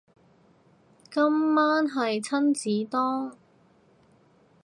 [1.11, 1.23] 今
[1.53, 3.37] 晚係親子丼